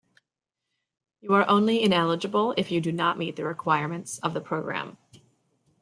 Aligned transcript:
You 1.21 1.31
are 1.35 1.47
only 1.47 1.83
ineligible 1.83 2.55
if 2.57 2.71
you 2.71 2.81
do 2.81 2.91
not 2.91 3.19
meet 3.19 3.35
the 3.35 3.43
requirements 3.45 4.17
of 4.23 4.33
the 4.33 4.41
program. 4.41 4.97